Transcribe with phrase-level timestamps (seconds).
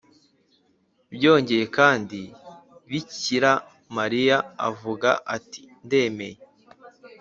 [1.13, 2.19] byongeye kandi
[2.89, 3.51] bikira
[3.97, 4.37] mariya
[4.69, 6.37] avuga ati “ndemeye